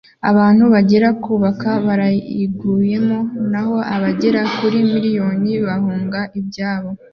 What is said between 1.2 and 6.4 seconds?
ku bakaba barayiguyemo naho abagera kuri miliyoni bahunga